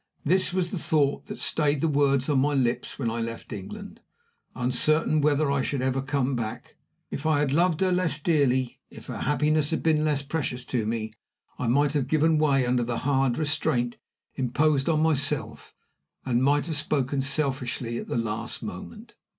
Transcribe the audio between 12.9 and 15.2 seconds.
hard restraint I imposed on